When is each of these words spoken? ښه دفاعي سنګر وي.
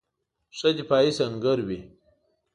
ښه 0.57 0.69
دفاعي 0.77 1.11
سنګر 1.19 1.59
وي. 1.67 1.79